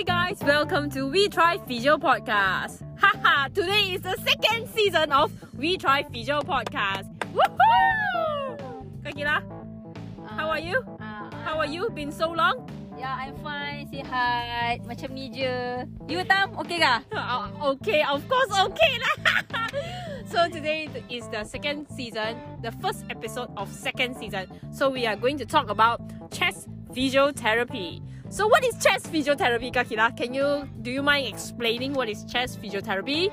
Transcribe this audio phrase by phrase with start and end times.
[0.00, 2.80] Hey guys, welcome to We Try Physio Podcast.
[2.96, 7.04] Haha, today is the second season of We Try Physio Podcast.
[7.36, 8.56] Woohoo!
[9.04, 9.44] Kakila,
[10.24, 10.80] how are you?
[10.98, 11.90] Uh, How are you?
[11.90, 12.64] Been so long?
[12.96, 13.92] Yeah, I'm fine.
[13.92, 14.88] Sihat.
[14.88, 15.84] Macam ni je.
[16.08, 16.56] You, Tam?
[16.64, 17.04] Okay kah?
[17.12, 19.16] Uh, okay, of course, okay lah.
[20.32, 24.48] so today is the second season, the first episode of second season.
[24.72, 26.00] So we are going to talk about
[26.32, 28.00] chest physiotherapy.
[28.30, 30.14] So what is chest physiotherapy, Kakila?
[30.14, 33.26] Can you do you mind explaining what is chest physiotherapy?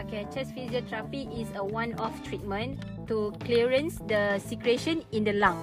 [0.00, 2.80] Okay, chest physiotherapy is a one-off treatment
[3.12, 5.60] to clearance the secretion in the lung.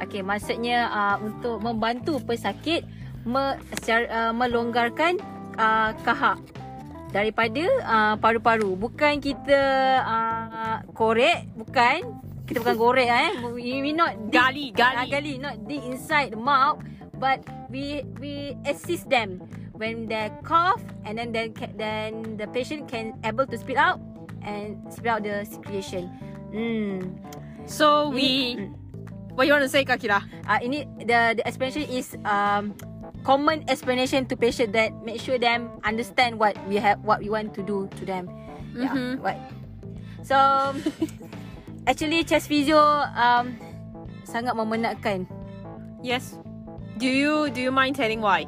[0.00, 2.88] Okay, maksudnya uh, untuk membantu pesakit
[3.28, 5.20] me, secara, uh, melonggarkan
[5.60, 6.40] uh, kahak
[7.12, 8.72] daripada uh, paru-paru.
[8.72, 9.60] Bukan kita
[10.00, 12.24] uh, korek, bukan.
[12.48, 13.30] Kita bukan korek eh.
[13.52, 14.96] We, we not dig, Gali, gali.
[14.96, 16.80] uh, gali, not dig inside the mouth,
[17.18, 19.42] but we we assist them
[19.74, 24.00] when they cough and then then then the patient can able to spit out
[24.42, 26.06] and spit out the secretion.
[26.54, 27.18] Hmm.
[27.68, 28.72] So we Mm.
[29.36, 30.24] what you want to say, Kakila?
[30.48, 32.72] Uh, ini the the explanation is um
[33.26, 37.52] common explanation to patient that make sure them understand what we have what we want
[37.54, 38.30] to do to them.
[38.72, 38.94] Yeah.
[38.94, 39.20] Mhm.
[39.20, 39.42] Right.
[40.24, 40.34] So
[41.90, 42.80] actually chest physio
[43.14, 43.54] um
[44.24, 45.28] sangat memenatkan
[46.00, 46.38] Yes.
[46.98, 48.46] Do you do you mind telling why?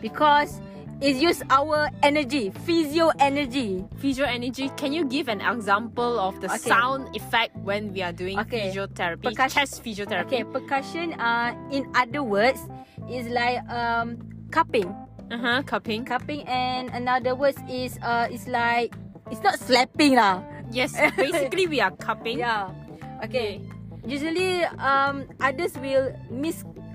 [0.00, 0.62] because
[1.02, 3.82] it use our energy, physio energy.
[3.98, 4.70] Physio energy.
[4.78, 6.70] Can you give an example of the Okay.
[6.70, 8.70] sound effect when we are doing Okay.
[8.70, 9.26] physiotherapy?
[9.34, 10.26] Percus- chest physiotherapy.
[10.26, 12.62] Okay, percussion uh in other words
[13.10, 14.18] is like um
[14.54, 14.86] cupping.
[15.30, 15.58] Uh huh.
[15.66, 16.06] Cupping.
[16.06, 18.94] Cupping and another words is uh is like
[19.30, 20.42] it's not slapping lah.
[20.70, 20.94] Yes.
[21.18, 22.38] Basically, we are cupping.
[22.38, 22.70] Yeah.
[23.26, 23.58] Okay.
[24.06, 26.14] Usually um others will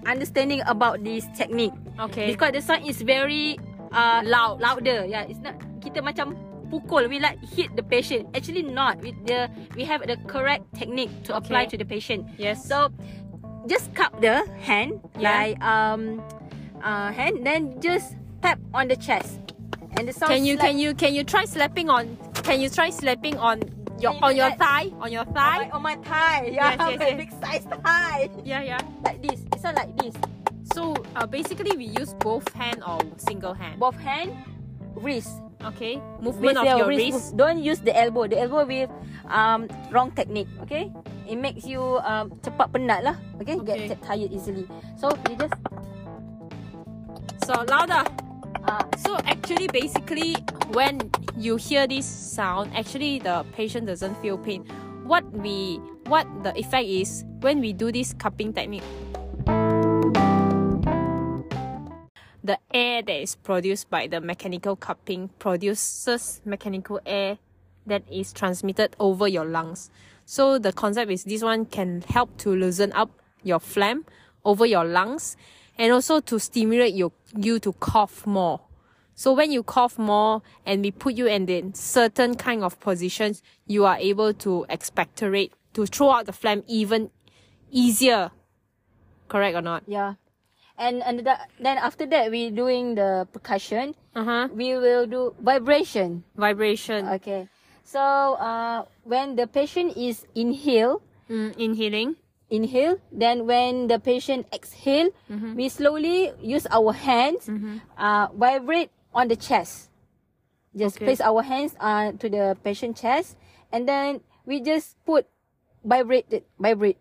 [0.03, 2.27] misunderstanding about this technique Okay.
[2.27, 3.57] because the sound is very
[3.95, 4.59] uh Loud.
[4.59, 5.05] louder.
[5.07, 6.35] Yeah, it's not kita macam
[6.67, 8.27] pukul we like hit the patient.
[8.35, 8.99] Actually not.
[8.99, 11.77] With the we have the correct technique to apply Okay.
[11.77, 12.27] to the patient.
[12.37, 12.59] yes.
[12.67, 12.91] So
[13.69, 15.23] just cup the hand Yeah.
[15.23, 16.19] like um
[16.83, 19.39] uh hand then just tap on the chest.
[19.95, 22.17] And the sound can you can you can you try slapping on?
[22.43, 23.61] Can you try slapping on
[23.99, 25.69] your on your thigh on your on my, thigh?
[25.69, 26.41] on my thigh.
[26.49, 27.17] Yeah, Yes, yes, yes.
[27.17, 28.29] big size thigh.
[28.43, 28.81] Yeah, yeah.
[29.03, 29.45] Like this.
[29.53, 30.15] It's not like this.
[30.73, 33.79] So uh, basically, we use both hand or single hand.
[33.79, 34.33] Both hand,
[34.95, 35.39] wrist.
[35.63, 36.01] Okay.
[36.19, 37.37] Movement of your wrist.
[37.37, 38.27] Don't use the elbow.
[38.27, 38.87] The elbow will
[39.31, 40.51] um wrong technique.
[40.67, 40.91] Okay.
[41.23, 43.15] It makes you um cepat penat lah.
[43.39, 43.55] Okay.
[43.59, 43.87] Okay.
[43.87, 44.67] Get tired easily.
[44.99, 45.55] So you just
[47.43, 48.07] So louder.
[48.97, 50.35] So actually, basically,
[50.71, 54.65] when you hear this sound, actually the patient doesn't feel pain.
[55.03, 55.77] What we
[56.07, 58.83] what the effect is when we do this cupping technique.
[62.43, 67.37] The air that is produced by the mechanical cupping produces mechanical air
[67.85, 69.89] that is transmitted over your lungs.
[70.25, 73.11] So the concept is this one can help to loosen up
[73.43, 74.05] your phlegm
[74.45, 75.37] over your lungs
[75.77, 78.61] and also to stimulate your, you to cough more.
[79.15, 83.43] So when you cough more and we put you in the certain kind of positions,
[83.67, 87.11] you are able to expectorate, to throw out the phlegm even
[87.71, 88.31] easier.
[89.27, 89.83] Correct or not?
[89.87, 90.15] yeah.
[90.75, 93.93] And and the, then after that we doing the percussion.
[94.15, 94.49] Uh-huh.
[94.51, 96.23] We will do vibration.
[96.35, 97.07] Vibration.
[97.21, 97.47] Okay.
[97.83, 102.15] So uh when the patient is inhale, Mm, inhaling.
[102.53, 103.01] Inhale.
[103.09, 105.57] Then when the patient exhale, Mm-hmm.
[105.57, 107.49] we slowly use our hands,
[107.97, 109.89] uh, vibrate on the chest.
[110.73, 111.09] Just Okay.
[111.09, 113.37] place our hands uh, to the patient chest,
[113.73, 115.25] and then we just put
[115.81, 116.97] vibrate it, vibrate.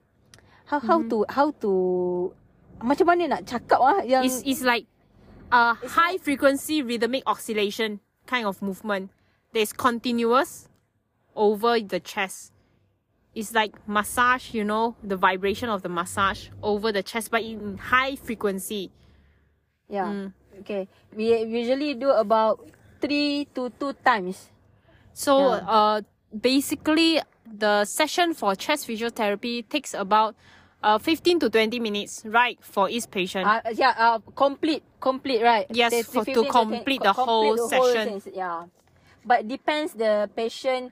[0.68, 1.12] How how Mm-hmm.
[1.12, 1.70] to how to
[2.80, 4.84] macam mana nak cakap ah yang It's, it's like
[5.52, 9.08] a high frequency rhythmic oscillation kind of movement.
[9.56, 10.68] There's continuous
[11.36, 12.51] over the chest.
[13.34, 17.78] It's like massage, you know, the vibration of the massage over the chest, but in
[17.78, 18.90] high frequency.
[19.88, 20.06] yeah.
[20.08, 20.32] Mm.
[20.60, 20.88] Okay.
[21.14, 22.60] We usually do about
[23.00, 24.48] three to two times.
[25.12, 25.68] So, Yeah.
[25.68, 26.00] uh,
[26.32, 30.34] basically, the session for chest physiotherapy takes about
[30.82, 33.46] uh, 15 to 20 minutes, right, for each patient.
[33.46, 35.66] Uh, yeah, uh, complete, complete, right?
[35.70, 38.08] Yes, for- to 15 complete the whole complete session.
[38.08, 38.64] things, yeah,
[39.24, 40.90] but depends the patient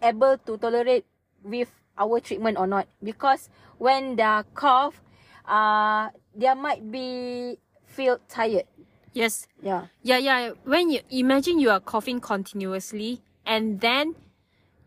[0.00, 1.04] able to tolerate
[1.42, 2.88] with our treatment or not.
[3.02, 3.48] Because
[3.78, 5.00] when they cough,
[5.46, 8.64] uh, they might be feel tired.
[9.12, 10.50] yes, Yeah, Yeah, yeah.
[10.64, 14.14] When you imagine you are coughing continuously and then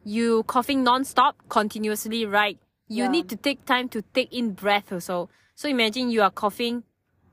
[0.04, 2.58] you coughing non-stop continuously, right?
[2.88, 3.12] You Yeah.
[3.12, 5.30] need to take time to take in breath also.
[5.56, 6.84] So imagine you are coughing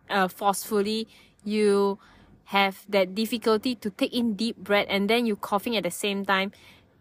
[0.08, 1.08] uh, forcefully.
[1.44, 1.98] You
[2.50, 6.24] have that difficulty to take in deep breath and then you coughing at the same
[6.24, 6.52] time.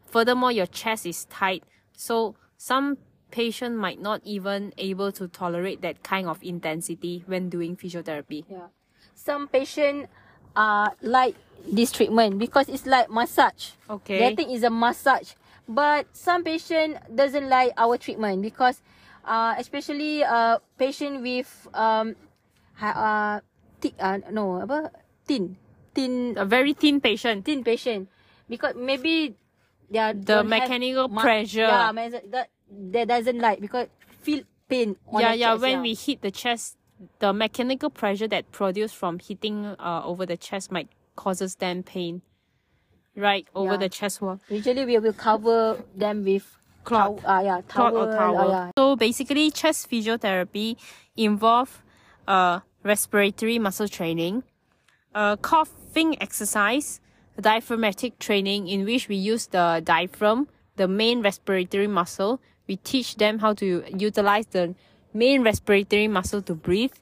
[0.06, 1.63] Furthermore, your chest is tight.
[1.99, 2.95] So some
[3.29, 8.47] patient might not even able to tolerate that kind of intensity when doing physiotherapy.
[8.47, 8.71] Yeah.
[9.13, 10.07] Some patient
[10.55, 11.35] uh like
[11.67, 13.75] this treatment because it's like massage.
[13.91, 14.17] Okay.
[14.17, 15.35] They think it's a massage.
[15.67, 18.79] But some patient doesn't like our treatment because
[19.27, 22.15] uh especially uh patient with um
[22.79, 23.43] uh,
[23.83, 24.87] thi- uh no apa
[25.27, 25.59] thin
[25.91, 27.43] thin A very thin patient.
[27.43, 28.07] thin patient
[28.47, 29.35] because maybe
[29.91, 31.62] they The mechanical pressure.
[31.62, 31.91] Yeah,
[32.31, 33.88] that they doesn't like because
[34.21, 35.50] feel pain on yeah, yeah.
[35.51, 36.77] chest, When we hit the chest,
[37.19, 42.21] the mechanical pressure that produced from hitting uh, over the chest might causes them pain.
[43.15, 43.77] Right over Yeah.
[43.77, 44.39] the chest wall.
[44.50, 46.45] usually we will cover them with
[46.85, 47.18] Cloth.
[47.21, 48.38] tow- ah yeah cloth towel, or towel.
[48.38, 48.71] ah, yeah.
[48.77, 50.77] So basically, chest physiotherapy
[51.18, 51.83] involve
[52.27, 54.44] uh, respiratory muscle training,
[55.13, 57.01] uh, coughing exercise,
[57.41, 62.41] diaphragmatic training in which we use the diaphragm, the main respiratory muscle.
[62.68, 64.75] We teach them how to utilize the
[65.13, 66.94] main respiratory muscle to breathe.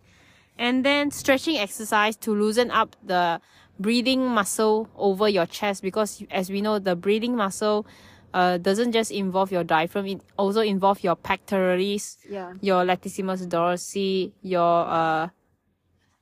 [0.58, 3.42] And then stretching exercise to loosen up the
[3.80, 7.86] breathing muscle over your chest because as we know the breathing muscle
[8.34, 12.54] uh, doesn't just involve your diaphragm, it also involve your pectoralis, Yeah.
[12.62, 15.30] your latissimus dorsi, your uh,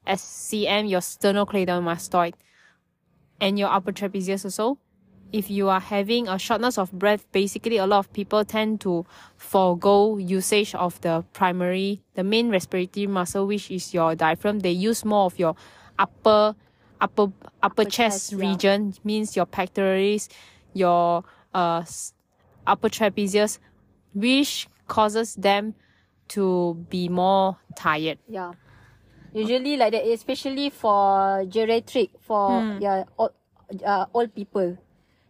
[0.08, 2.34] SCM, your sternocleidomastoid,
[3.40, 4.78] and your upper trapezius also.
[5.32, 9.06] If you are having a shortness of breath, basically a lot of people tend to
[9.36, 14.60] forego usage of the primary, the main respiratory muscle, which is your diaphragm.
[14.60, 15.56] They use more of your
[16.00, 16.56] upper,
[17.02, 18.50] upper, upper, chest, chest, yeah.
[18.50, 20.30] region, means your pectoralis,
[20.74, 21.24] your
[21.54, 21.84] uh,
[22.66, 23.60] upper trapezius,
[24.14, 25.74] which causes them
[26.30, 28.20] to be more tired.
[28.30, 28.54] Yeah.
[29.36, 32.80] Usually like that, especially for geriatric, for Hmm.
[32.80, 33.36] yeah, old,
[33.84, 34.78] uh, old people.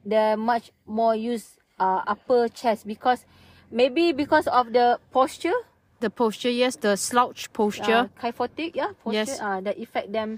[0.06, 3.26] They much more use uh, upper chest because
[3.72, 5.58] maybe because of the posture,
[6.04, 8.12] The posture, yes, the slouch posture.
[8.14, 9.42] uh, kyphotic, yeah, posture, Yes.
[9.42, 10.38] uh, that affect them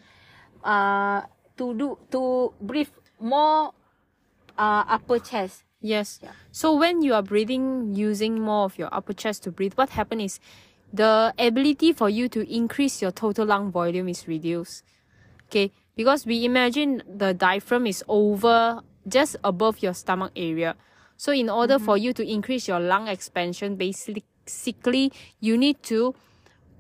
[0.64, 1.28] uh,
[1.58, 3.74] to do to breathe more
[4.56, 5.64] uh, upper chest.
[5.82, 6.20] Yes.
[6.24, 6.32] Yeah.
[6.52, 10.22] So when you are breathing using more of your upper chest to breathe, what happen
[10.22, 10.40] is
[10.94, 14.84] the ability for you to increase your total lung volume is reduced.
[15.48, 20.76] Okay, because we imagine the diaphragm is over just above your stomach area.
[21.16, 21.86] So in order mm-hmm.
[21.86, 26.14] for you to increase your lung expansion, basically you need to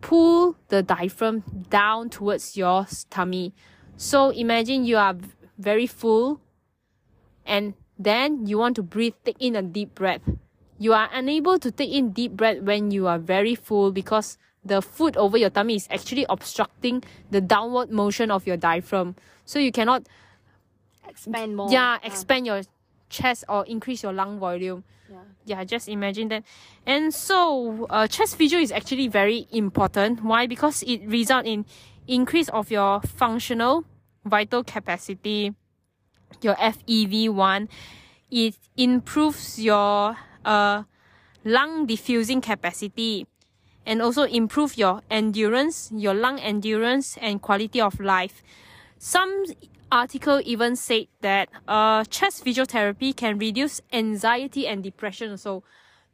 [0.02, 3.54] pull the diaphragm down towards your tummy.
[3.96, 5.16] So imagine you are
[5.58, 6.40] very full
[7.46, 10.22] and then you want to breathe, take in a deep breath.
[10.80, 14.82] You are unable to take in deep breath when you are very full because the
[14.82, 19.16] food over your tummy is actually obstructing the downward motion of your diaphragm.
[19.46, 20.04] So you cannot,
[21.08, 21.72] Expand more.
[21.72, 22.62] yeah, uh, expand your
[23.10, 24.84] chest or increase your lung volume.
[25.10, 25.18] yeah.
[25.46, 26.44] Yeah, just imagine that.
[26.86, 30.22] And so, uh, chest physio is actually very important.
[30.22, 30.46] Why?
[30.46, 31.66] Because it results in
[32.06, 33.86] increase of your functional
[34.26, 35.56] vital capacity,
[36.42, 37.70] your FEV1.
[38.30, 40.18] It improves your
[40.48, 40.84] uh,
[41.44, 43.28] lung diffusing capacity
[43.86, 48.44] and also improve your endurance, your lung endurance and quality of life.
[48.98, 49.46] Some
[49.92, 55.38] article even said that uh, chest physiotherapy can reduce anxiety and depression.
[55.38, 55.64] So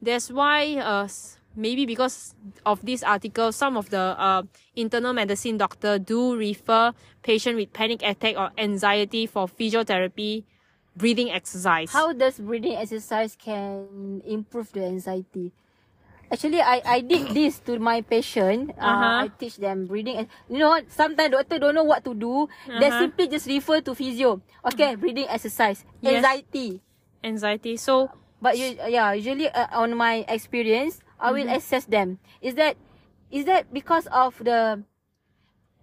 [0.02, 1.08] that's why uh,
[1.56, 2.36] maybe because
[2.66, 4.44] of this article, some of the uh,
[4.76, 10.44] internal medicine doctor do refer patient with panic attack or anxiety for physiotherapy
[10.96, 11.92] breathing exercise.
[11.92, 15.52] How does breathing exercise can improve the anxiety?
[16.32, 18.74] Actually, I I did this to my patient.
[18.74, 19.14] Uh, Uh-huh.
[19.22, 20.26] I teach them breathing.
[20.50, 20.82] You know?
[20.90, 22.50] Sometimes doctor don't know what to do.
[22.66, 23.06] They Uh-huh.
[23.06, 24.42] simply just refer to physio.
[24.66, 25.86] Okay, breathing exercise.
[26.02, 26.26] Yes.
[26.26, 26.82] Anxiety.
[27.24, 27.78] anxiety.
[27.78, 28.10] So
[28.44, 31.56] But you, yeah, usually uh, on my experience, I will Mm-hmm.
[31.56, 32.20] assess them.
[32.44, 32.76] Is that
[33.32, 34.84] is that because of the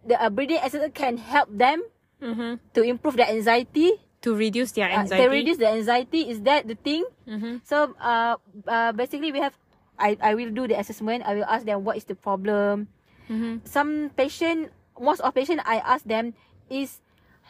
[0.05, 1.83] the uh, breathing exercise can help them
[2.21, 3.97] mhm, to improve their anxiety?
[4.23, 5.25] To reduce their Uh, anxiety.
[5.25, 6.29] to reduce the anxiety.
[6.29, 7.05] Is that the thing?
[7.27, 7.61] Mhm.
[7.65, 8.37] So uh,
[8.69, 9.57] uh basically we have
[10.01, 11.25] I I will do the assessment.
[11.25, 12.89] I will ask them what is the problem.
[13.29, 13.61] Mhm.
[13.65, 16.33] Some patient, most of patient, I ask them
[16.69, 17.01] is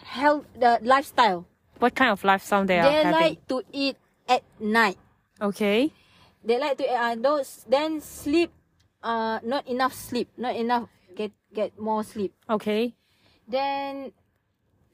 [0.06, 1.46] health the lifestyle.
[1.80, 3.96] What kind of lifestyle they, are They like to eat
[4.28, 4.98] at night.
[5.40, 5.90] okay.
[6.44, 8.52] They like to uh, those then sleep.
[9.00, 10.28] Uh, not enough sleep.
[10.36, 12.32] Not enough get get more sleep.
[12.48, 12.92] Okay.
[13.48, 14.12] Then,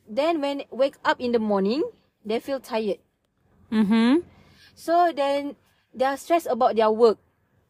[0.08, 1.82] then when wake up in the morning,
[2.24, 2.98] they feel tired.
[3.72, 4.26] Mm-hmm.
[4.74, 5.56] So then
[5.94, 7.18] they are stressed about their work.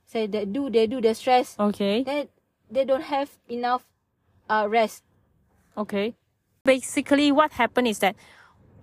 [0.07, 1.57] So they do they do the stress.
[1.59, 2.02] Okay.
[2.02, 2.28] Then
[2.71, 3.87] they don't have enough
[4.49, 5.02] uh rest.
[5.76, 6.14] Okay.
[6.66, 8.16] basically what happened is that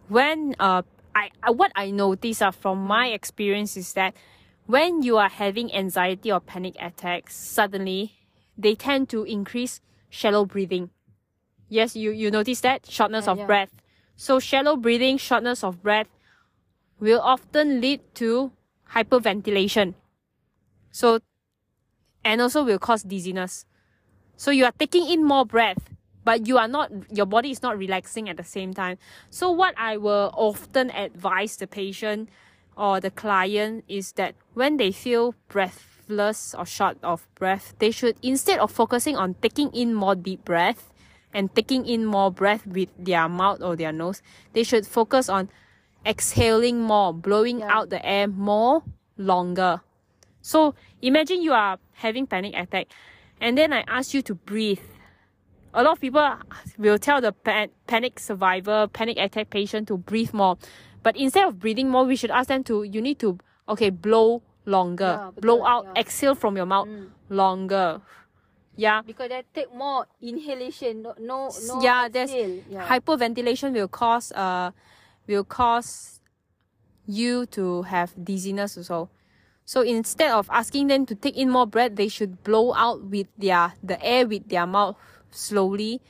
[0.07, 0.81] when uh
[1.13, 4.15] I, I what I notice uh, from my experience is that
[4.65, 8.13] when you are having anxiety or panic attacks, suddenly
[8.57, 10.89] they tend to increase shallow breathing.
[11.73, 12.85] Yes, you, you notice that?
[12.85, 13.45] Shortness Yeah, of yeah.
[13.47, 13.73] breath.
[14.15, 16.05] So shallow breathing, shortness of breath
[16.99, 18.51] will often lead to
[18.93, 19.95] hyperventilation.
[20.91, 21.19] So,
[22.23, 23.65] and also will cause dizziness.
[24.37, 25.89] So you are taking in more breath,
[26.23, 28.99] but you are not, your body is not relaxing at the same time.
[29.31, 32.29] So what I will often advise the patient
[32.77, 38.15] or the client is that when they feel breathless or short of breath, they should
[38.21, 40.92] instead of focusing on taking in more deep breath
[41.33, 44.21] and taking in more breath with their mouth or their nose,
[44.53, 45.49] they should focus on
[46.05, 47.69] exhaling more, blowing Yeah.
[47.77, 48.83] out the air more
[49.17, 49.81] longer.
[50.41, 52.87] So imagine you are having panic attack
[53.39, 54.79] and then I ask you to breathe.
[55.73, 56.27] A lot of people
[56.77, 60.57] will tell the pan- panic survivor, panic attack patient to breathe more.
[61.01, 64.41] But instead of breathing more, we should ask them to, you need to, okay, blow
[64.65, 65.17] longer.
[65.19, 66.01] Yeah, blow betul, out, yeah.
[66.01, 67.09] exhale from your mouth Mm.
[67.29, 68.01] longer.
[68.75, 69.01] Yeah.
[69.01, 72.31] Because they take more inhalation, no, no, no yeah, there's.
[72.31, 72.87] Yeah.
[72.87, 74.71] hyperventilation will cause uh
[75.27, 76.19] will cause
[77.05, 79.09] you to have dizziness also.
[79.65, 83.27] So instead of asking them to take in more breath, they should blow out with
[83.37, 84.97] their the air with their mouth
[85.31, 86.01] slowly.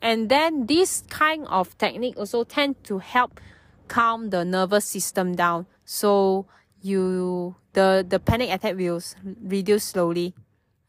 [0.00, 3.40] And then this kind of technique also tend to help
[3.88, 5.66] calm the nervous system down.
[5.84, 6.46] So
[6.82, 9.00] you the the panic attack will
[9.42, 10.34] reduce slowly.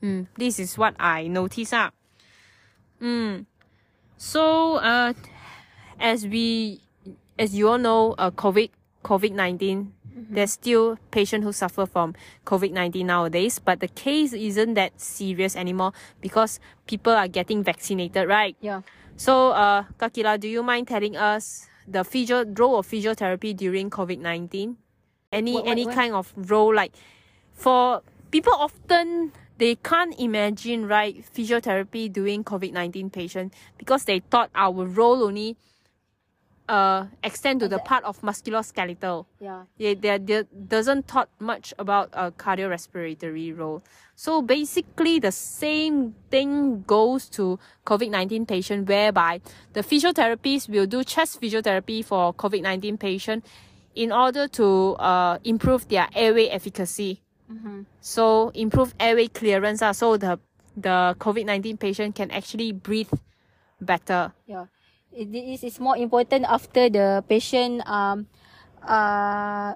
[0.03, 1.73] Mm, this is what I notice.
[1.73, 1.91] Ah.
[3.01, 3.45] Mm.
[4.17, 5.13] So, uh,
[5.99, 6.79] as we,
[7.37, 8.69] as you all know, uh, COVID,
[9.03, 9.93] COVID 19,
[10.29, 12.13] there's still patients who suffer from
[12.45, 18.27] COVID 19 nowadays, but the case isn't that serious anymore because people are getting vaccinated,
[18.27, 18.55] right?
[18.61, 18.81] yeah.
[19.15, 24.19] So, uh, Kakila, do you mind telling us the physio role of physiotherapy during COVID
[24.19, 24.77] 19?
[25.31, 25.95] Any, What- what- any what?
[25.95, 26.93] kind of role, like,
[27.53, 28.01] for
[28.31, 34.85] people often, they can't imagine, right, physiotherapy doing COVID 19 patient because they thought our
[34.85, 35.57] role only
[36.69, 39.25] uh, extend to the part of musculoskeletal.
[39.39, 39.63] Yeah.
[39.77, 43.83] Yeah, there, there doesn't talk much about a cardiorespiratory role.
[44.15, 49.41] So basically, the same thing goes to COVID 19 patient, whereby
[49.73, 53.45] the physiotherapists will do chest physiotherapy for COVID 19 patient
[53.95, 57.21] in order to uh, improve their airway efficacy.
[57.49, 57.89] Mm-hmm.
[57.99, 59.81] So improve airway clearance.
[59.81, 60.39] Uh, so the
[60.77, 63.11] the COVID 19 patient can actually breathe
[63.81, 64.33] better.
[64.45, 64.69] Yeah.
[65.11, 68.29] It, this is more important after the patient um
[68.85, 69.73] uh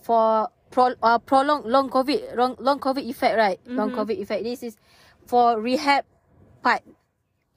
[0.00, 4.42] for pro, uh, prolonged long COVID long long COVID effect right long COVID effect.
[4.44, 4.74] This is
[5.28, 6.08] for rehab
[6.64, 6.80] part.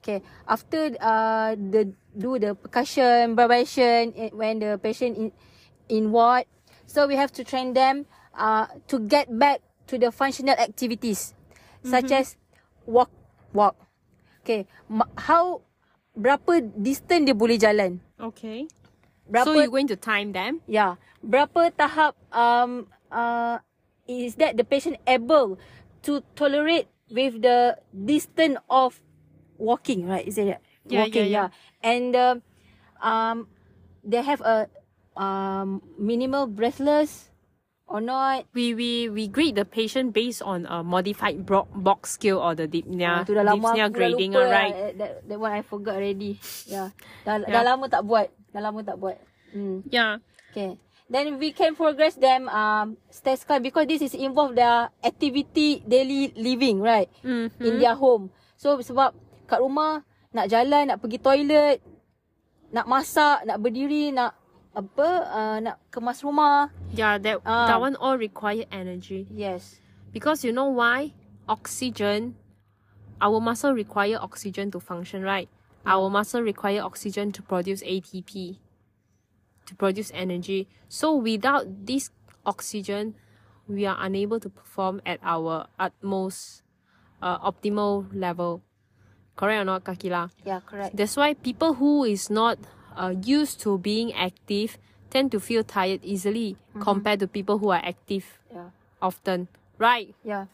[0.04, 0.20] Okay.
[0.46, 5.32] After uh the do the percussion vibration eh, when the patient in
[5.88, 6.44] in ward,
[6.84, 11.34] so we have to train them uh to get back to the functional activities
[11.84, 12.36] such as
[12.88, 13.10] walk
[13.52, 13.76] walk.
[14.42, 14.64] Okay.
[14.88, 15.60] Ma- how
[16.16, 18.00] berapa distance dia boleh jalan?
[18.20, 18.68] Okay.
[19.28, 20.60] Berapa So you're going to time them?
[20.68, 23.60] Ya, berapa tahap um uh
[24.04, 25.56] is that the patient able
[26.04, 29.00] to tolerate with the distance of
[29.56, 30.24] walking, right?
[30.28, 31.32] Is it Yeah, walking?
[31.32, 31.48] yeah, yeah.
[31.80, 32.36] And uh,
[33.00, 33.48] um
[34.04, 34.68] they have a
[35.16, 37.32] um minimal breathless
[37.86, 38.48] or not.
[38.52, 42.64] We we we grade the patient based on a modified bro- box scale or the
[42.64, 44.74] dyspnea, Ah, tu dah lama dah grading, lupa right?
[44.74, 44.90] lah.
[44.96, 46.40] That, that one I forgot already.
[46.64, 46.90] Yeah.
[47.22, 47.64] Dah, dah Yeah.
[47.64, 48.28] lama tak buat.
[48.50, 49.16] Dah lama tak buat.
[49.52, 49.84] Hmm.
[49.86, 50.18] Yeah.
[50.50, 50.78] Okay.
[51.04, 56.32] Then we can progress them um stairs climb because this is involve their activity daily
[56.34, 57.12] living, right?
[57.20, 57.60] Mm-hmm.
[57.60, 58.32] In their home.
[58.56, 59.12] So sebab
[59.44, 60.00] kat rumah
[60.32, 61.78] nak jalan, nak pergi toilet,
[62.72, 64.32] nak masak, nak berdiri, nak
[64.74, 66.68] apa, uh, nak kemas rumah.
[66.92, 67.66] Yeah, that Ah.
[67.70, 69.78] that one all require energy Yes.
[70.12, 71.14] because you know why?
[71.48, 72.34] Oxygen.
[73.22, 75.48] Our muscle require oxygen to function, right?
[75.86, 78.58] Our muscle require oxygen to produce ATP,
[79.66, 80.66] to produce energy.
[80.90, 82.10] So without this
[82.44, 83.14] oxygen,
[83.68, 86.62] we are unable to perform at our utmost,
[87.22, 88.60] uh, optimal level.
[89.36, 90.30] Correct or not, Kakila?
[90.44, 90.96] Yeah, correct.
[90.96, 92.58] That's why people who is not
[92.96, 94.78] uh, used to being active
[95.10, 98.70] tend to feel tired easily compared to people who are active Yeah.
[99.02, 99.48] often.
[99.78, 100.14] Right?
[100.24, 100.46] Yeah.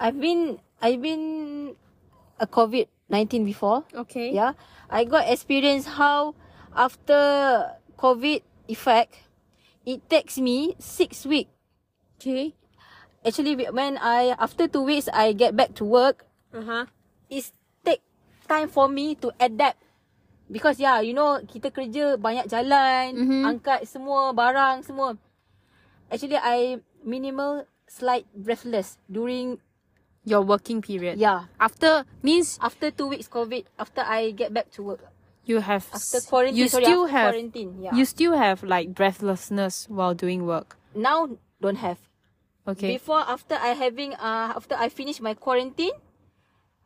[0.00, 1.74] I've been I've been
[2.40, 3.84] a COVID-19 before.
[3.92, 4.32] Okay.
[4.32, 4.52] Yeah.
[4.88, 6.34] I got experience how
[6.76, 9.16] after COVID effect,
[9.84, 11.50] it takes me six weeks.
[12.20, 12.54] Okay.
[13.26, 16.84] Actually, when I after two weeks I get back to work, Uh huh.
[17.28, 17.52] it's
[17.84, 18.00] take
[18.48, 19.82] time for me to adapt
[20.50, 23.42] because yeah, you know kita kerja banyak jalan, Mhm.
[23.46, 25.14] angkat semua barang semua.
[26.08, 29.60] Actually I minimal slight breathless during
[30.28, 31.16] Your working period.
[31.16, 35.00] yeah After means after two weeks COVID after I get back to work
[35.48, 36.60] you have after quarantine.
[36.60, 37.70] You sorry, still after have quarantine.
[37.80, 37.92] Yeah.
[37.96, 40.76] you still have like breathlessness while doing work.
[40.92, 41.32] now
[41.64, 41.96] don't have.
[42.68, 43.00] Okay.
[43.00, 45.96] Before after I having uh after I finish my quarantine,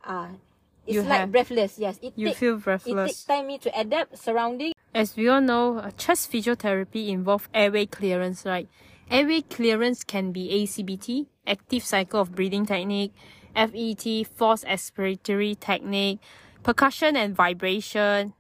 [0.06, 0.38] uh
[0.86, 1.78] it's You like have- breathless.
[1.78, 2.86] Yes, it you take feel breathless.
[2.86, 4.72] it takes time me to adapt surrounding.
[4.94, 8.68] As we all know, uh, chest physiotherapy involves airway clearance, right?
[9.10, 13.12] Airway clearance can be ACBT, active cycle of breathing technique,
[13.54, 16.18] FET, forced expiratory technique,
[16.62, 18.34] percussion and vibration,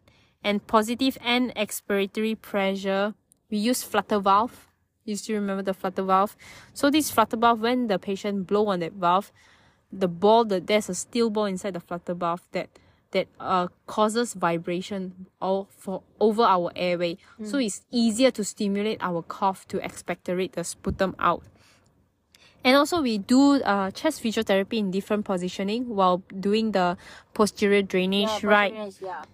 [0.44, 3.14] and positive and expiratory pressure.
[3.50, 4.68] We use flutter valve.
[5.04, 6.36] You still remember the flutter valve?
[6.74, 9.32] So this flutter valve, when the patient blow on that valve,
[9.92, 12.68] the ball, that there's a steel ball inside the flutter valve that
[13.12, 17.18] that uh causes vibration all for over our airway.
[17.44, 21.42] So it's easier to stimulate our cough to expectorate the sputum out.
[22.64, 26.96] And also we do uh chest physiotherapy in different positioning while doing the
[27.34, 28.94] postural drainage, Yeah, right?
[29.00, 29.24] Yeah.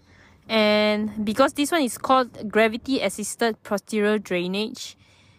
[0.49, 4.97] And because this one is called gravity assisted postural drainage,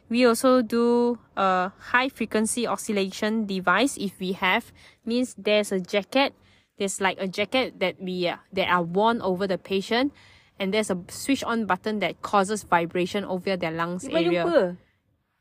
[0.10, 4.74] we also do a high frequency oscillation device if we have.
[5.06, 6.34] Means there's a jacket,
[6.78, 10.14] there's like a jacket that we uh, that are worn over the patient,
[10.60, 14.44] and there's a switch on button that causes vibration over their lungs You area.
[14.46, 14.78] jumpa?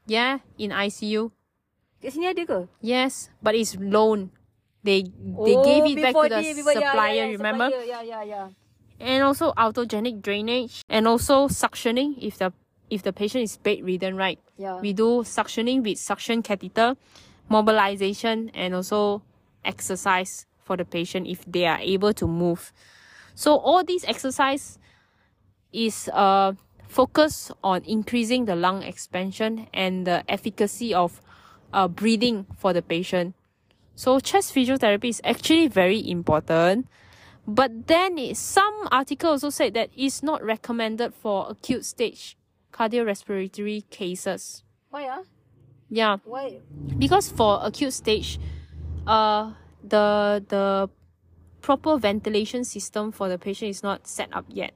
[0.07, 1.33] Yeah, in ICU.
[2.01, 2.61] Kat sini ada ke?
[2.81, 4.31] Yes, but it's loan.
[4.87, 7.67] They they oh, gave it back to the they- before- yeah, supplier, yeah, yeah, remember?
[7.69, 7.85] Supplier.
[7.91, 8.47] Yeah, yeah, yeah.
[9.01, 12.51] and also autogenic drainage and also suctioning if the
[12.91, 14.39] if the patient is bedridden right?
[14.57, 14.81] Yeah.
[14.81, 16.97] we do suctioning with suction catheter
[17.49, 19.23] mobilization and also
[19.65, 22.73] exercise for the patient if they are able to move.
[23.35, 24.79] So all these exercise
[25.73, 26.53] is uh
[26.89, 31.21] focus on increasing the lung expansion and the efficacy of
[31.73, 33.35] uh, breathing for the patient.
[33.95, 36.87] So chest physiotherapy is actually very important
[37.49, 42.37] but then it, some article also said that it's not recommended for acute stage
[42.79, 44.63] cardiorespiratory cases.
[44.91, 45.23] Why ah?
[45.91, 46.61] Yeah, Why?
[46.99, 48.39] because for acute stage,
[49.07, 50.91] uh, the the
[51.61, 54.73] proper ventilation system for the patient is not set up yet,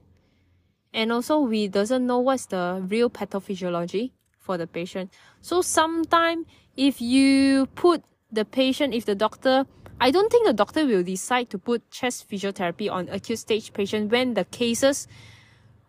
[0.93, 5.13] and also we doesn't know what's the real pathophysiology for the patient.
[5.41, 9.65] So sometime if you put the patient, if the doctor,
[10.01, 14.11] I don't think the doctor will decide to put chest physiotherapy on acute stage patient
[14.11, 15.07] when the cases,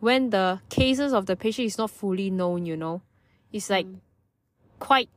[0.05, 2.67] when the cases of the patient is not fully known.
[2.67, 3.01] You know,
[3.51, 4.01] it's like mm.
[4.79, 5.09] quite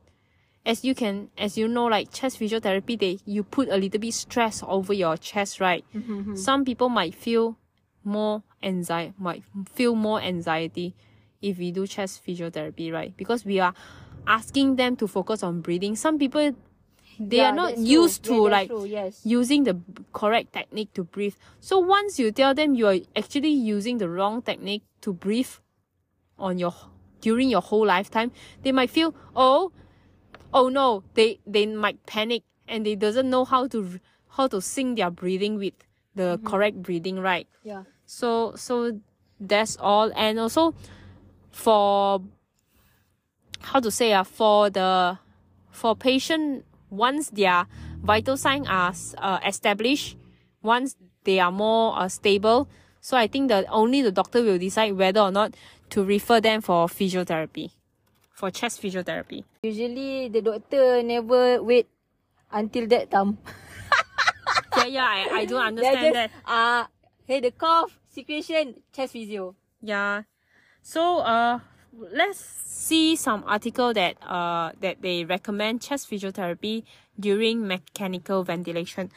[0.64, 4.14] as you can as you know like chest physiotherapy they you put a little bit
[4.14, 5.84] stress over your chest right?
[5.94, 6.36] Mm-hmm, mm-hmm.
[6.36, 7.58] Some people might feel
[8.02, 9.42] more anxiety might
[9.74, 10.94] feel more anxiety
[11.42, 13.14] if we do chest physiotherapy right?
[13.14, 13.74] Because we are
[14.26, 15.96] asking them to focus on breathing.
[15.96, 16.54] Some people
[17.18, 17.90] they Yeah, are not that's true.
[18.02, 19.20] used Yeah, to like true, yes.
[19.24, 19.80] using the
[20.12, 24.40] correct technique to breathe so once you tell them you are actually using the wrong
[24.42, 25.50] technique to breathe
[26.38, 26.74] on your
[27.20, 28.30] during your whole lifetime
[28.62, 29.72] they might feel oh
[30.54, 33.98] oh no they they might panic and they doesn't know how to
[34.30, 35.74] how to sync their breathing with
[36.14, 37.82] the correct breathing right Yeah.
[38.06, 39.00] so so
[39.40, 40.74] that's all and also
[41.50, 42.22] for
[43.60, 45.18] how to say uh, for the
[45.70, 47.66] for patient once their
[48.02, 50.16] vital signs are uh, established
[50.62, 52.68] once they are more uh, stable
[53.00, 55.54] so i think that only the doctor will decide whether or not
[55.90, 57.70] to refer them for physiotherapy
[58.32, 61.88] for chest physiotherapy Usually the doctor never wait
[62.52, 63.38] until that time.
[64.76, 66.88] yeah yeah i, I don't understand just, that Ah,
[67.26, 69.54] hey, the cough, secretion, chest physio.
[69.82, 70.22] Yeah.
[70.80, 71.60] So uh
[72.12, 76.84] let's see some article that uh that they recommend chest physiotherapy
[77.18, 79.10] during mechanical ventilation.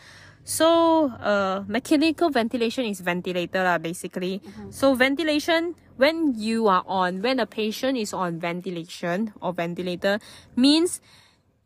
[0.44, 4.41] So uh mechanical ventilation is ventilator lah basically.
[4.70, 10.20] So ventilation when you are on when a patient is on ventilation or ventilator
[10.56, 11.02] means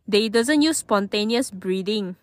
[0.08, 2.16] they doesn't use spontaneous breathing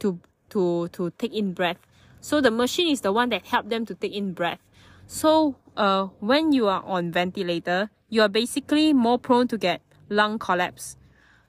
[0.00, 0.18] to
[0.50, 1.78] to to take in breath.
[2.20, 4.58] So the machine is the one that help them to take in breath.
[5.06, 10.38] So uh when you are on ventilator, you are basically more prone to get lung
[10.38, 10.96] collapse.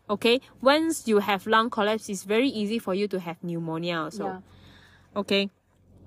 [0.10, 0.40] Okay?
[0.62, 4.26] Once you have lung collapse, it's very easy for you to have pneumonia also.
[4.26, 4.40] Yeah.
[5.16, 5.50] Okay.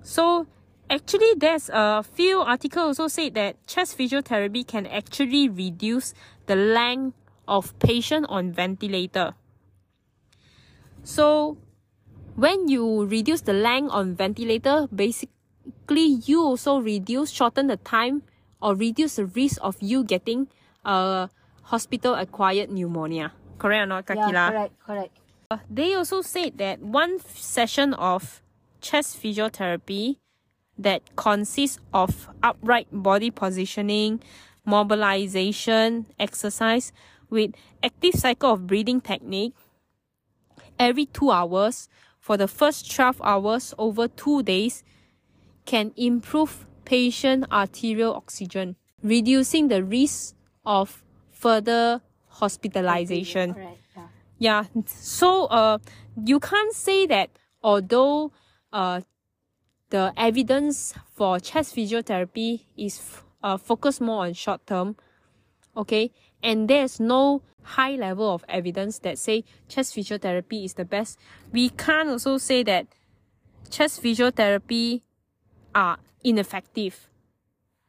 [0.01, 0.47] So
[0.89, 6.13] actually there's a few articles also said that chest physiotherapy can actually reduce
[6.45, 7.15] the length
[7.47, 9.33] of patient on ventilator.
[11.03, 11.57] So
[12.35, 15.29] when you reduce the length on ventilator, basic
[15.69, 18.23] technically you also reduce, shorten the time
[18.61, 20.47] or reduce the risk of you getting
[20.85, 21.27] uh,
[21.63, 23.33] hospital acquired pneumonia.
[23.57, 24.31] Correct or not, Kakila?
[24.33, 25.17] Yeah, correct, correct.
[25.51, 28.41] Uh, They also said that one session of
[28.81, 30.17] chest physiotherapy
[30.77, 34.21] that consists of upright body positioning,
[34.65, 36.91] mobilization, exercise
[37.29, 37.51] with
[37.83, 39.53] active cycle of breathing technique
[40.79, 44.83] every two hours for the first 12 hours over two days
[45.69, 50.33] can improve patient arterial oxygen, reducing the risk
[50.65, 52.01] of further
[52.41, 53.53] hospitalization.
[53.53, 53.77] Correct.
[53.95, 54.07] Yeah.
[54.39, 54.63] Yeah.
[54.87, 55.77] So uh
[56.25, 57.29] you can't say that
[57.61, 58.31] although
[58.73, 59.01] uh
[59.91, 64.95] the evidence for chest physiotherapy is uh focused more on short term,
[65.77, 66.09] okay,
[66.41, 71.19] and there's no high level of evidence that say chest physiotherapy is the best.
[71.51, 72.87] We can't also say that
[73.69, 75.01] chest physiotherapy
[75.73, 77.07] are ineffective.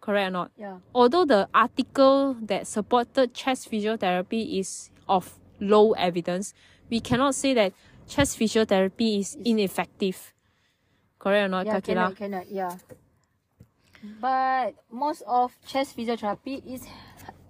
[0.00, 0.50] Correct or not?
[0.56, 0.78] Yeah.
[0.94, 6.54] although the article that supported chest physiotherapy is of low evidence,
[6.88, 7.74] we cannot say that
[8.08, 10.32] chest physiotherapy is ineffective.
[11.18, 11.84] Correct or not, Yeah, Kakila?
[11.84, 12.76] cannot, cannot, yeah.
[14.20, 16.86] But most of chest physiotherapy is,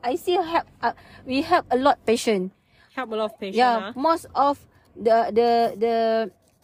[0.03, 0.93] I see help, uh,
[1.25, 2.51] we help a lot patient.
[2.97, 3.57] Help a lot of patients.
[3.59, 3.99] Yeah, ah.
[3.99, 4.59] most of
[4.97, 5.97] the the the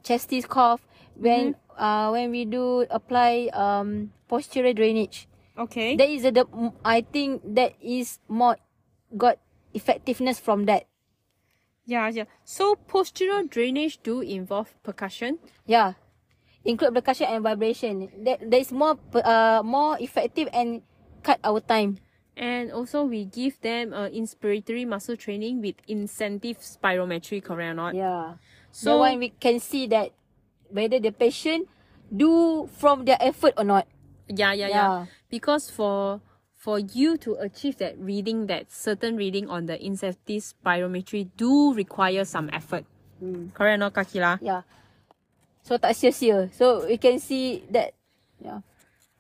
[0.03, 0.83] chesties cough
[1.15, 1.66] when Mm-hmm.
[1.79, 5.29] Uh when we do apply um postural drainage.
[5.57, 5.97] Okay.
[5.97, 6.45] That is the, the
[6.85, 8.57] I think that is more
[9.17, 9.39] got
[9.73, 10.85] effectiveness from that.
[11.87, 12.25] yeah, yeah.
[12.45, 15.39] So postural drainage do involve percussion.
[15.67, 15.95] Yeah.
[16.65, 18.11] Include percussion and vibration.
[18.27, 20.83] That that is more uh more effective and
[21.23, 21.99] cut our time.
[22.37, 27.95] And also we give them uh, inspiratory muscle training with incentive spirometry, correct or not?
[27.95, 28.35] Yeah.
[28.73, 30.13] So- one we can see that
[30.71, 31.69] whether the patient
[32.15, 33.87] do from their effort or not.
[34.29, 34.75] Yeah, yeah, yeah.
[34.75, 35.07] Yeah.
[35.31, 36.21] Because for
[36.55, 42.25] for you to achieve that reading, that certain reading on the incentive spirometry do require
[42.25, 42.85] some effort.
[43.21, 43.55] Hmm.
[43.55, 44.39] Correct or not, Kakila?
[44.43, 44.63] Yeah.
[45.63, 46.51] So tak sia-sia.
[46.55, 47.95] So we can see that.
[48.43, 48.67] Yeah.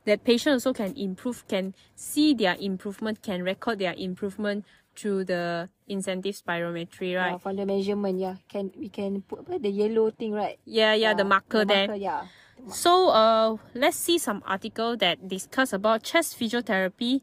[0.06, 4.62] That patient also can improve, can see their improvement, can record their improvement
[4.96, 7.36] through the incentive spirometry, right?
[7.36, 8.36] Yeah, from the measurement, yeah.
[8.48, 10.58] Can we can put the yellow thing, right?
[10.64, 11.86] Yeah, yeah, the marker the there.
[11.88, 12.24] Marker, yeah.
[12.68, 17.22] So, uh, let's see some article that discuss about chest physiotherapy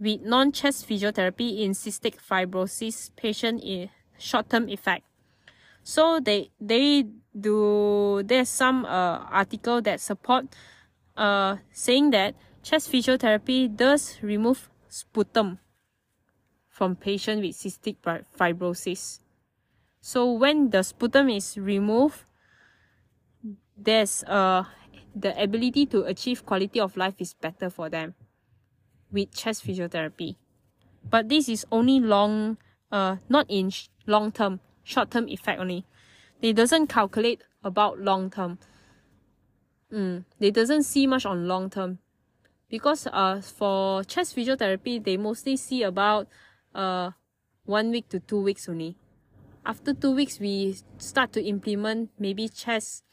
[0.00, 5.04] with non-chest physiotherapy in cystic fibrosis patient in short-term effect.
[5.84, 7.04] So they they
[7.38, 10.46] do there's some uh article that support
[11.16, 15.58] uh saying that chest physiotherapy does remove sputum
[16.74, 17.94] from patient with cystic
[18.36, 19.20] fibrosis.
[20.00, 22.24] So when the sputum is removed,
[23.78, 24.64] there's uh
[25.14, 28.14] the ability to achieve quality of life is better for them
[29.12, 30.34] with chest physiotherapy.
[31.08, 32.58] But this is only long
[32.90, 33.70] uh not in
[34.08, 35.86] long term, short term effect only.
[36.40, 38.58] They doesn't calculate about long term.
[39.92, 41.98] Mm, they doesn't see much on long term.
[42.68, 46.26] Because uh for chest physiotherapy they mostly see about
[46.74, 47.10] uh
[47.64, 48.96] one week to two weeks only.
[49.64, 53.04] After two weeks we start to implement maybe chest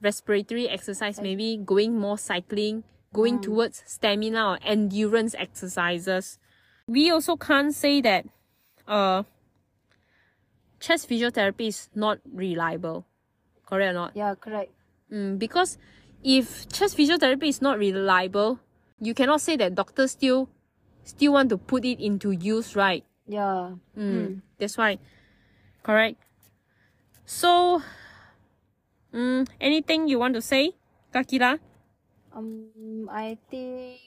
[0.00, 6.38] respiratory exercise, maybe going more cycling, going towards stamina or endurance exercises.
[6.86, 8.26] We also can't say that
[8.86, 9.24] uh
[10.80, 13.06] chest physiotherapy is not reliable.
[13.66, 14.12] Correct or not?
[14.16, 14.72] Yeah, correct.
[15.12, 15.78] Mm, because
[16.22, 18.60] if chest physiotherapy is not reliable,
[19.00, 20.48] you cannot say that doctors still
[21.10, 23.04] still want to put it into use, right?
[23.26, 23.74] Yeah.
[23.98, 24.98] Mm, That's why.
[25.82, 26.18] Correct.
[27.26, 27.82] So,
[29.14, 30.74] mm, anything you want to say,
[31.14, 31.58] Kakila?
[32.34, 33.98] Um, I think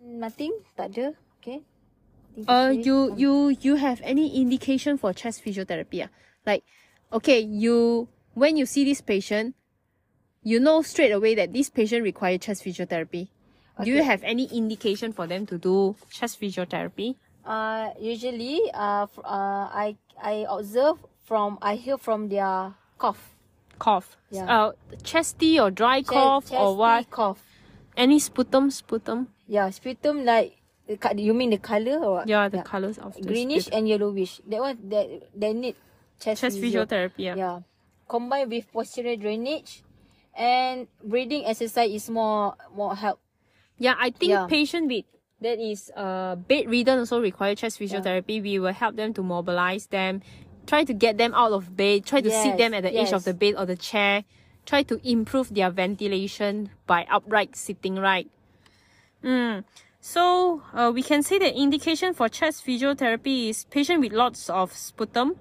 [0.00, 0.52] nothing.
[0.76, 1.16] Tak ada.
[1.40, 1.64] Okay.
[2.46, 6.06] Uh, you you you have any indication for chest physiotherapy?
[6.06, 6.10] Ah?
[6.46, 6.62] Like,
[7.12, 9.56] okay, you when you see this patient,
[10.40, 13.28] you know straight away that this patient require chest physiotherapy.
[13.84, 14.06] Do you Okay.
[14.06, 17.16] have any indication for them to do chest physiotherapy?
[17.44, 23.34] Uh, usually, uh, uh, I I observe from I hear from their cough.
[23.78, 24.16] Cough.
[24.30, 24.44] Yeah.
[24.44, 27.08] Uh, chesty or dry Che- cough chesty or what?
[27.10, 27.40] cough.
[27.96, 28.70] Any sputum?
[28.70, 29.28] Sputum?
[29.48, 30.56] Yeah, sputum like
[31.16, 32.28] you mean the color or what?
[32.28, 33.78] Yeah, the colors of the greenish sputum.
[33.78, 34.40] and yellowish.
[34.46, 35.76] That one that they need
[36.20, 36.84] chest, chest physio.
[36.84, 37.24] physiotherapy.
[37.32, 37.36] Yeah.
[37.36, 37.56] Yeah.
[38.08, 39.82] Combined with postural drainage
[40.36, 43.18] and breathing exercise is more more help.
[43.80, 44.46] Yeah, I think Yeah.
[44.46, 45.08] patient with
[45.40, 48.42] that is uh bedridden also require chest physiotherapy.
[48.44, 50.20] We will help them to mobilize them,
[50.68, 53.24] try to get them out of bed, try to sit them at the edge of
[53.24, 54.24] the bed or the chair,
[54.68, 58.28] try to improve their ventilation by upright sitting, right?
[59.24, 59.64] Mm.
[60.00, 64.72] So uh, we can say the indication for chest physiotherapy is patient with lots of
[64.76, 65.36] sputum,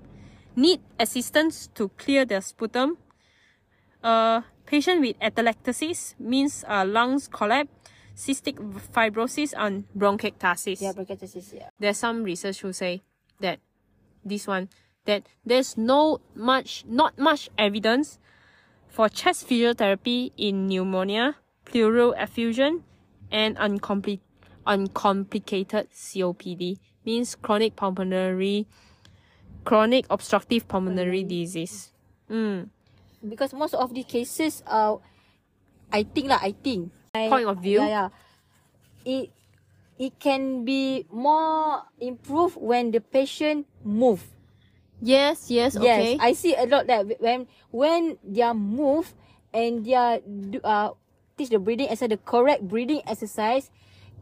[0.55, 2.97] need assistance to clear the sputum.
[4.03, 7.71] Uh, patient with atelectasis means uh, lungs collapse,
[8.19, 8.59] cystic
[8.91, 10.83] fibrosis, and bronchiectasis.
[10.83, 11.55] Yeah, bronchiectasis.
[11.55, 11.69] Yeah.
[11.79, 13.01] There's some research who say
[13.39, 13.59] that
[14.25, 14.67] this one
[15.05, 18.19] that there's no much not much evidence
[18.91, 22.83] for chest physiotherapy in pneumonia, pleural effusion,
[23.31, 24.19] and uncompli-
[24.67, 28.67] uncomplicated COPD means chronic pulmonary
[29.63, 31.93] chronic obstructive pulmonary disease.
[32.29, 32.69] Mm.
[33.23, 34.99] Because most of the cases are,
[35.91, 36.91] I think lah, I think.
[37.13, 37.81] Point of view?
[37.81, 38.09] Yeah, yeah.
[39.05, 39.33] It
[39.97, 44.23] it can be more improved when the patient move.
[45.01, 46.15] Yes, yes, okay.
[46.15, 49.15] Yes, I see a lot that when when they are move
[49.55, 50.91] and they are do, uh
[51.39, 53.71] teach the breathing exercise, the correct breathing exercise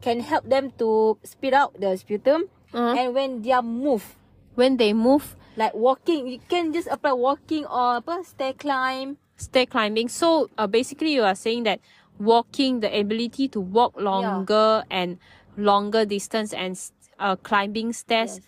[0.02, 2.48] can help them to speed out the sputum.
[2.74, 2.94] Uh-huh.
[2.94, 4.16] And when they are move,
[4.54, 9.18] when they move, like walking, you can just apply walking or apa stair climb.
[9.38, 10.10] stair climbing.
[10.10, 11.80] So uh, basically, you are saying that
[12.20, 15.18] walking, the ability to walk longer and
[15.58, 16.78] longer distance and
[17.20, 18.46] uh, climbing stairs, Yes.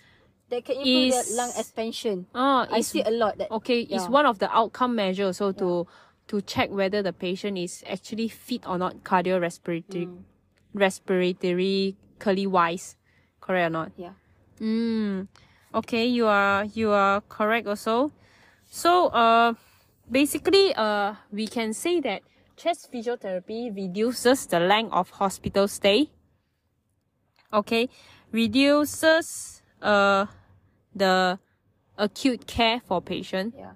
[0.49, 2.25] That can improve Is- lung expansion.
[2.33, 3.81] uh, I see a lot that okay.
[3.81, 5.37] It's one of the outcome measures.
[5.37, 5.85] So to
[6.27, 10.25] to check whether the patient is actually fit or not cardiorespiratory Mm.
[10.73, 12.95] respiratory curly wise,
[13.41, 13.91] correct or not?
[13.95, 14.13] yeah.
[14.59, 15.27] Mm.
[15.73, 18.11] Okay, you are you are correct also.
[18.69, 19.53] So uh
[20.09, 22.21] basically uh we can say that
[22.59, 26.11] chest physiotherapy reduces the length of hospital stay.
[27.53, 27.89] Okay,
[28.31, 30.25] reduces uh
[30.93, 31.39] the
[31.97, 33.55] acute care for patient.
[33.57, 33.73] Yeah.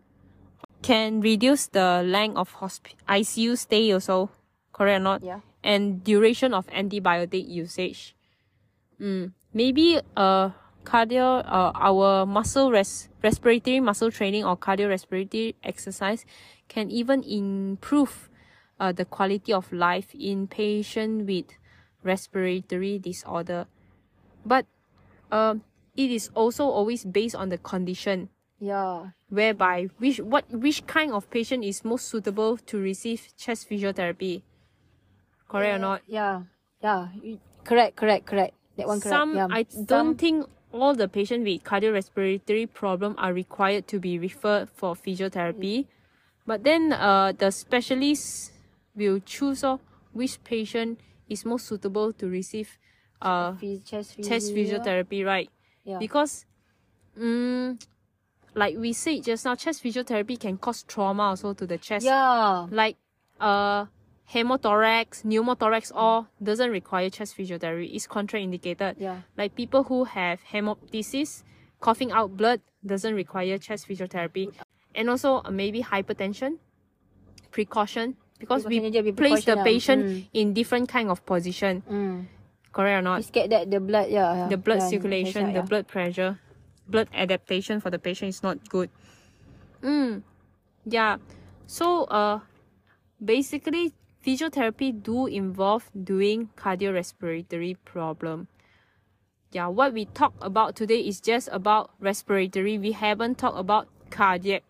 [0.84, 4.30] Can reduce the length of hosp- ICU stay also.
[4.74, 5.24] Correct or not?
[5.24, 5.40] Yeah.
[5.64, 8.16] and duration of antibiotic usage.
[9.00, 9.32] Mm.
[9.54, 10.52] Maybe uh
[10.84, 16.26] cardio uh, our muscle res- respiratory muscle training or cardiorespiratory exercise
[16.68, 18.30] can even improve
[18.84, 21.48] uh, the quality of life in patient with
[22.04, 23.64] respiratory disorder.
[24.44, 24.66] But
[25.32, 25.64] um
[25.96, 28.28] it is also always based on the condition
[28.60, 29.16] Yeah.
[29.30, 34.44] whereby which what which kind of patient is most suitable to receive chest physiotherapy.
[35.48, 36.00] Correct or not?
[36.08, 36.44] Yeah.
[36.84, 37.08] Yeah.
[37.64, 38.54] Correct, correct, correct.
[38.76, 39.14] That one correct.
[39.16, 39.48] Some yeah.
[39.50, 44.68] I Some- don't think all the patients with cardiorespiratory problem are required to be referred
[44.74, 45.86] for physiotherapy.
[46.50, 48.52] But then uh the specialists
[48.96, 49.80] will choose oh,
[50.12, 52.78] which patient is most suitable to receive
[53.22, 53.54] uh
[53.86, 55.50] chest, chest physiotherapy, right?
[55.84, 55.98] Yeah.
[55.98, 56.46] Because
[57.20, 57.82] mm,
[58.54, 62.06] like we said just now, chest physiotherapy can cause trauma also to the chest.
[62.06, 62.68] Yeah.
[62.70, 62.98] Like
[63.40, 63.86] uh
[64.32, 67.94] hemothorax, pneumothorax all doesn't require chest physiotherapy.
[67.94, 68.96] It's contraindicated.
[68.98, 69.22] Yeah.
[69.38, 71.44] Like people who have hemoptysis,
[71.80, 74.54] coughing out blood doesn't require chest physiotherapy.
[74.96, 76.58] And also uh, maybe hypertension,
[77.52, 80.20] precaution because we Precaution dia, be place the patient Mm.
[80.36, 81.80] in different kind of position.
[81.88, 82.28] Mm.
[82.76, 83.18] Correct or not?
[83.24, 84.36] We scared that the blood, yeah.
[84.36, 84.48] yeah.
[84.52, 86.42] the blood yeah, circulation, yeah, the blood pressure,
[86.92, 88.92] blood adaptation for the patient is not good.
[89.80, 90.28] Mm.
[90.84, 91.24] Yeah.
[91.66, 92.44] So uh
[93.24, 98.48] basically physiotherapy do involve doing cardiorespiratory problem.
[99.54, 102.82] Yeah, what we talk about today is just about respiratory.
[102.82, 104.64] We haven't talked about cardiac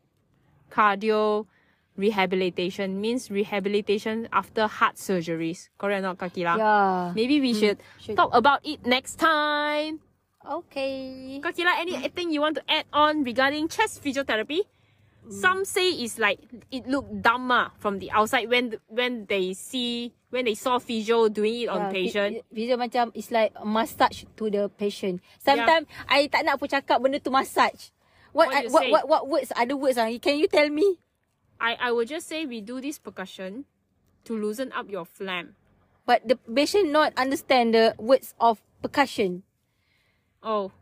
[0.69, 1.45] cardio
[1.97, 5.69] rehabilitation means rehabilitation after heart surgeries.
[5.77, 6.57] Correct or not, Kakila?
[6.57, 7.11] Yeah.
[7.15, 8.17] Maybe we should, should.
[8.17, 9.99] talk about it next time.
[10.43, 11.39] Okay.
[11.43, 14.67] Kakila, anything you want to add on regarding chest physiotherapy?
[15.29, 17.47] Some say it's like it look dumb
[17.79, 22.43] from the outside when when they see when they saw physio doing it on patient.
[22.51, 25.23] Video macam it's like massage to the patient.
[25.39, 27.95] Sometimes I tak nak pun cakap benda tu massage.
[28.35, 30.11] What What I, what, what what words other words ah?
[30.19, 30.99] Can you tell me?
[31.63, 33.63] I I would just say we do this percussion
[34.27, 35.55] to loosen up your phlegm.
[36.05, 39.47] But the patient not understand the words of percussion.
[40.43, 40.75] Oh,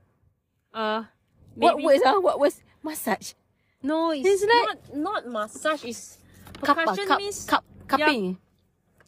[0.73, 1.05] uh,
[1.53, 2.17] What maybe words ah?
[2.17, 3.37] What was Massage.
[3.85, 5.85] no, it's, It's like- not not massage.
[5.85, 6.17] It's
[6.65, 8.41] Cup percussion cup, means cup, cupping.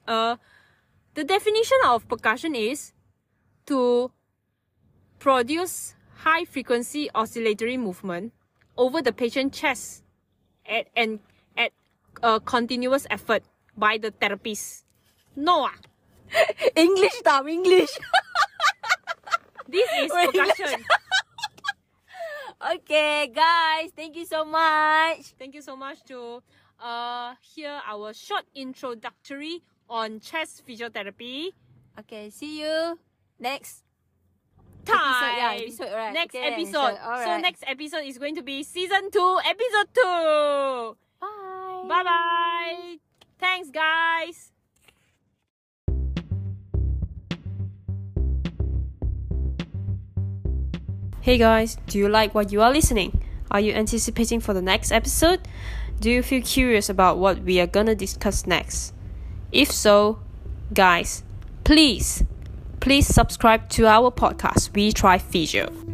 [0.05, 0.37] uh,
[1.17, 2.93] the definition of percussion is
[3.65, 4.11] to
[5.19, 8.33] produce high frequency oscillatory movement
[8.77, 10.03] over the patient chest
[10.69, 10.87] at
[12.23, 13.43] a continuous effort
[13.75, 14.87] by the therapist.
[15.35, 15.77] No, ah,
[16.75, 17.91] English tau, English.
[19.67, 20.31] this is Wait,
[22.79, 23.91] okay, guys.
[23.91, 25.35] Thank you so much.
[25.37, 26.41] Thank you so much to
[26.79, 31.51] uh here our short introductory on chest physiotherapy.
[31.99, 32.97] Okay, see you
[33.37, 33.83] next
[34.85, 34.99] Time.
[34.99, 35.37] episode.
[35.37, 35.91] Yeah, episode.
[35.91, 36.13] Alright.
[36.13, 36.95] Next okay, episode.
[36.97, 40.97] So next episode is going to be season two, episode two.
[41.19, 41.62] Bye.
[41.87, 42.95] Bye bye.
[43.39, 44.51] Thanks, guys.
[51.19, 53.21] Hey guys, do you like what you are listening?
[53.49, 55.47] Are you anticipating for the next episode?
[55.99, 58.93] Do you feel curious about what we are gonna discuss next?
[59.51, 60.19] If so,
[60.73, 61.23] guys,
[61.63, 62.23] please,
[62.81, 65.92] please subscribe to our podcast, We Try Physio.